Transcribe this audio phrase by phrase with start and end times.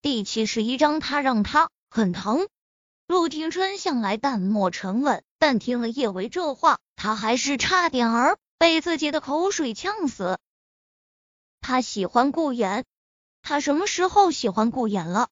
[0.00, 2.46] 第七十一章，他让他很疼。
[3.08, 10.38] 陆廷琛向来淡漠沉稳，但听了叶维这话，他还是差点儿被自己的口水呛死。
[11.60, 12.84] 他喜欢顾衍，
[13.42, 15.30] 他什么时候喜欢顾衍了？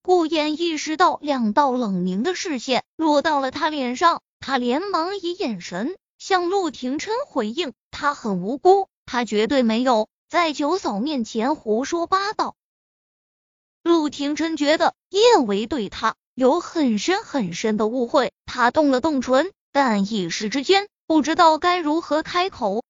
[0.00, 12.54] 顾衍意识到两道冷凝的视线落到了他脸上，他连忙以眼神向陆廷琛回应：“他很无辜，他绝对没有在九嫂面前胡说八道。”
[13.84, 22.82] 陆廷琛觉得叶维对他有很深很深的误会，他动了动唇，但一时之间不知道该如何开口。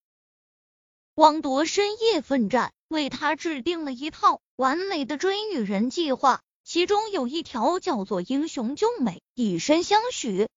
[1.17, 10.49] 汪铎深夜奋战，为他制定了一套完美的追女人计划，其中有一条叫做英雄救美，以身相许。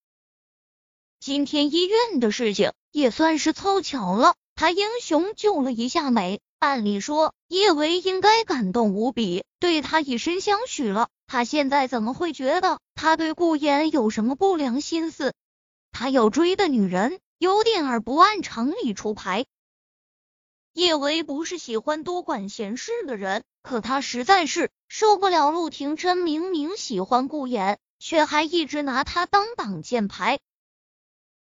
[1.18, 6.40] 今天医院的事情也算是凑巧了，他英雄救了一下美。
[6.58, 11.10] 按理说，叶维应该感动无比，对他以身相许了。
[11.28, 15.32] 他现在怎么会觉得他对顾言有什么不良心思？
[15.92, 19.46] 他要追的女人有点儿不按常理出牌。
[20.72, 30.40] 叶维不是喜欢多管闲事的人，可他实在是受不了陆廷琛明明喜欢顾言，却还一直拿他当挡箭牌。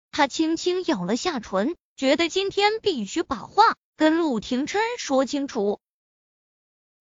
[0.10, 3.76] 他轻轻咬了下唇，觉得今天必须把话。
[3.98, 5.80] 跟陆廷琛说清楚，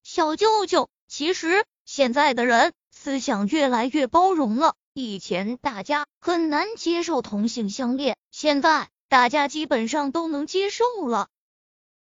[0.05, 4.77] 小舅舅，其实现在的人思想越来越包容了。
[4.93, 11.27] 以前大家很难接受同性相恋，现在大家基本上都能接受了。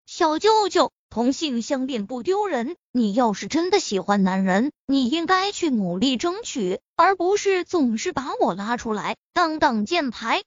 [0.04, 10.44] 小舅舅，同性相恋不丢人，你要是真的喜欢男人，你应该去努力争取，而不是总是把我拉出来当挡箭牌。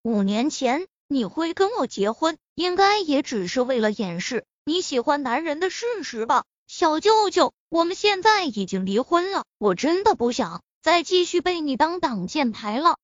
[0.00, 0.88] 五年前。
[1.12, 6.44] 你会跟我结婚，应该也只是为了掩饰你喜欢男人的事实吧？
[6.68, 12.96] 小舅舅，我们现在已经离婚了，我真的不想再继续被你当挡箭牌了。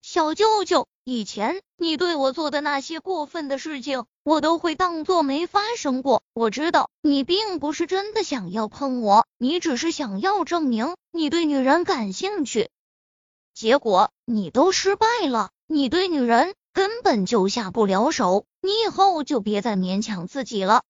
[0.00, 6.22] 小舅舅，以前你对我做的那些过分的事情，我都会当做没发生过。
[6.32, 12.70] 我知道你并不是真的想要碰我，你只是想要证明你对女人感兴趣，
[13.52, 16.54] 结果你都失败了，你对女人。
[16.78, 20.84] 根本就下不了手，你以后就别再勉强自己了。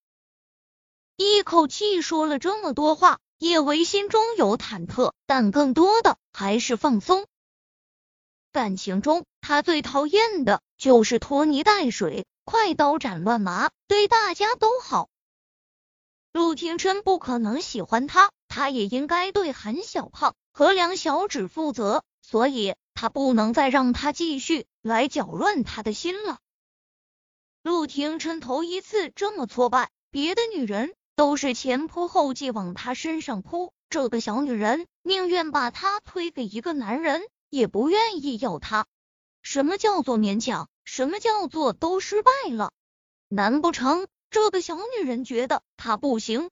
[1.17, 7.25] 一口气说了这么多话，叶维心中有忐忑，但更多的还是放松。
[8.51, 15.09] 感情中，他最讨厌的就是拖泥带水、快刀斩乱麻，对大家都好。
[16.31, 24.67] 陆廷琛不可能喜欢他，他也应该对韩小胖和梁小芷负责，所以他不能再让他继续。
[24.81, 26.39] 来搅乱他的心了。
[27.63, 38.85] 陆廷琛头一次这么挫败，别的女人都是前仆后继往他身上扑，这个小女人宁愿把他推给一个男人，也不愿意要他。
[39.41, 40.67] 什么叫做勉强？
[40.83, 42.73] 什么叫做都失败了？
[43.29, 46.49] 难不成这个小女人觉得他不行？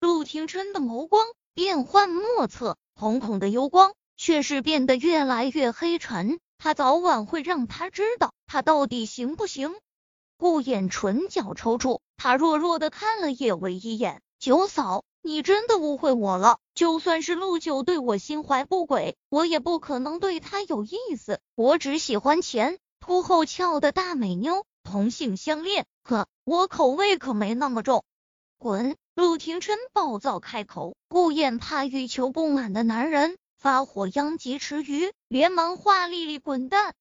[0.00, 1.24] 陆廷琛的眸光
[1.54, 6.38] 变幻莫测，瞳孔的幽光却是变得越来越黑沉。
[6.58, 9.74] 他早晚会让他知道，他到底行不行。
[10.36, 16.58] 顾衍唇角抽搐，他弱弱的看了叶维一眼：“九嫂，你真的误会我了。
[16.74, 21.40] 就算是陆九对我心怀不轨，我也不可能对他有意思。
[21.54, 24.64] 我只喜欢前凸后翘的大美妞。
[24.82, 28.04] 同性相恋，可我口味可没那么重。”
[28.58, 28.96] 滚！
[29.14, 30.96] 陆廷琛暴躁开口。
[31.08, 33.36] 顾衍怕欲求不满的男人。
[33.64, 36.94] 发火殃及池鱼，连忙话丽丽滚蛋。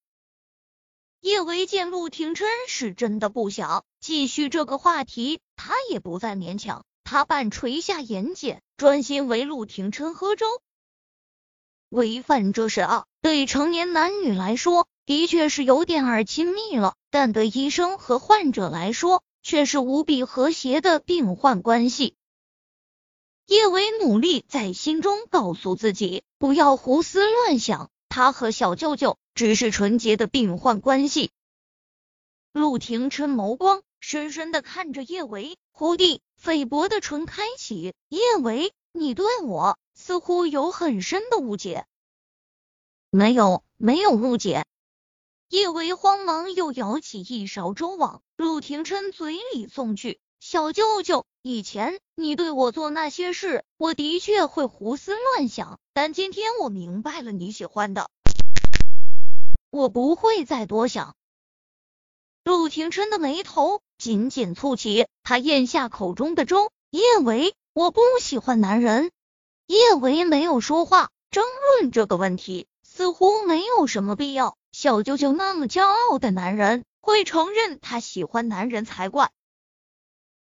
[1.20, 10.46] 叶维见陆廷琛是真的不想继续这个话题，他也不再勉强，他半垂下眼睑，专心为陆廷琛喝粥。
[11.90, 22.16] 违反这事啊，对成年男女来说的确是有点儿亲密了，但对医生和患者来说却是无比和谐的病患关系。
[23.46, 31.32] 叶维努力在心中告诉自己，不要胡思乱想，他和小舅舅只是纯洁的病患关系。
[32.54, 37.94] 陆廷琛眸光深深的看着叶维，忽地菲薄的唇开启。
[38.10, 41.86] 叶维，你对我似乎有很深的误解。
[43.10, 44.66] 没有，没有误解。
[45.50, 50.20] 叶维慌忙又舀起一勺粥往陆廷琛嘴里送去。
[50.40, 55.78] 小舅舅，以前你对我做那些事，我的确会胡思乱想。
[55.94, 58.10] 但今天我明白了你喜欢的，
[59.70, 61.18] 我不会再多想。
[62.46, 66.72] 陆廷琛的眉头紧紧蹙起，他咽下口中的粥。
[66.92, 69.12] 叶维，我不喜欢男人。
[69.68, 74.56] 叶维没有说话，争论这个问题似乎没有什么必要。
[74.72, 79.30] 小舅舅那么骄傲的男人，会承认他喜欢男人才怪。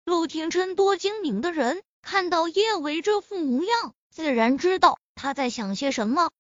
[0.06, 6.30] 陆廷琛多精明的人，看到叶维这副模样，自然知道他在想些什么。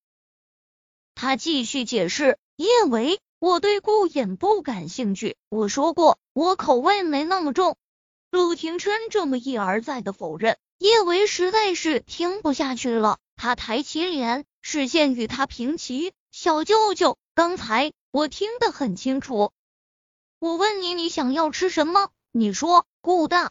[1.16, 5.36] 他继续解释：“叶维，我对顾衍不感兴趣。
[5.48, 7.76] 我说过，我口味没那么重。”
[8.30, 10.56] 陆廷琛这么一而再的否认。
[10.78, 16.12] 叶维实在是听不下去了，他抬起脸，视线与他平齐。
[16.30, 19.50] 小舅舅，刚才我听得很清楚，
[20.38, 22.10] 我问你，你想要吃什么？
[22.30, 23.50] 你说顾大。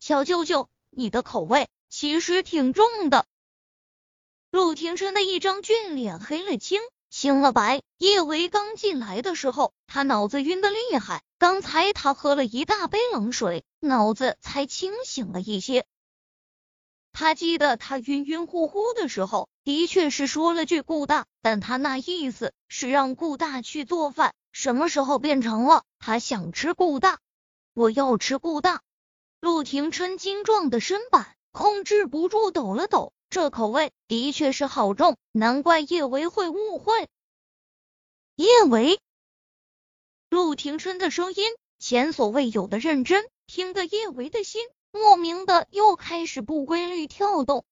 [0.00, 3.26] 小舅舅，你的口味其实挺重的。
[4.50, 6.80] 陆廷琛的一张俊脸黑了青，
[7.10, 7.82] 青了白。
[7.98, 15.84] 叶维刚进来的时候，他脑子晕的厉害，刚才他喝了一大杯冷水，脑子才清醒了一些。
[17.12, 24.32] 他记得他晕晕乎乎的时候，的确是说了句顾大，但他那意思是让顾大去做饭。
[24.52, 27.18] 什么时候变成了他想吃顾大？
[27.74, 28.82] 我要吃顾大。
[29.40, 37.08] 陆廷琛精壮的身板控制不住抖了抖，这口味的确是好重，难怪叶维会误会。
[38.34, 39.00] 叶维，
[40.28, 41.44] 陆廷琛的声音
[41.78, 44.66] 前所未有的认真，听得叶维的心。
[44.90, 47.64] 莫名的又开始不规律跳动。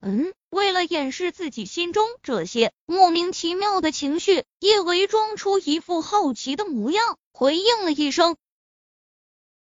[0.00, 8.36] 嗯，为了掩饰自己心中这些莫名其妙的情绪，叶维装出一副好奇的模样，回应了一声。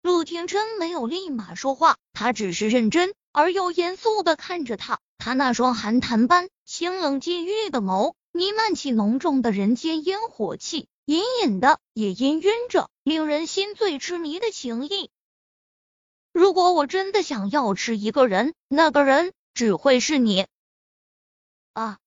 [0.06, 15.10] 陆廷琛没有立马说话，他只是认真而又严肃的看着他，他那双寒潭般清冷禁欲的眸，弥漫起浓重的人间烟火气，隐隐的也氤氲着令人心醉痴迷的情意。
[16.32, 20.46] 如果我真的想要吃一个人，那个人只会是你。
[21.74, 21.98] 啊！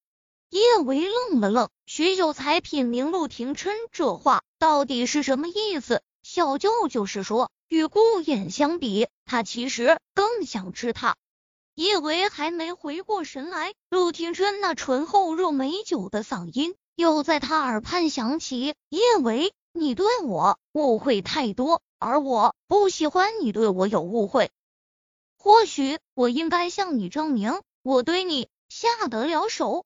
[0.49, 6.01] 叶维愣了愣，许久才品明陆廷琛这话到底是什么意思。
[6.23, 11.15] 小舅舅是说，与顾衍相比，他其实更想吃他。
[11.75, 24.51] 叶维还没回过神来，陆廷琛那醇厚若美酒的嗓音又在他耳畔响起：“叶维，你对我误会太多。”而我不喜欢你对我有误会，
[25.37, 29.85] 或许我应该向你证明我对你下得了手。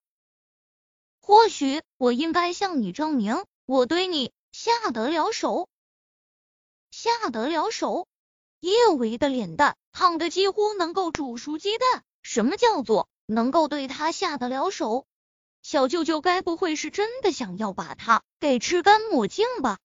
[1.20, 5.68] 或许我应该向你证明我对你下得了手，
[6.94, 8.08] 下得了手。
[8.60, 12.04] 叶维的脸蛋烫得几乎能够煮熟鸡蛋。
[12.22, 15.08] 什么叫做能够对他下得了手？
[15.64, 19.80] 小舅舅该不会是真的想要把他给吃干抹净吧？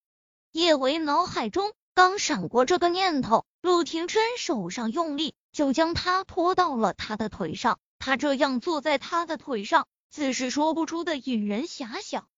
[0.51, 1.73] 叶维脑海中。
[1.95, 7.79] 刚闪过这个念头，陆廷琛手上用力，就将他拖到了他的腿上。
[7.97, 12.29] 他这样坐在他的腿上，自是说不出的引人遐想。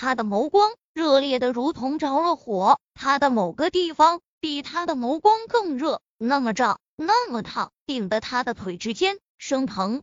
[0.00, 10.02] 他的眸光热烈的如同着了火，他的某个地方比他的眸光更热，那么胀，那么烫，顶得他的腿之间生疼。